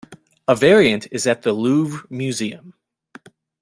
[0.47, 2.73] A variant is at the Louvre Museum.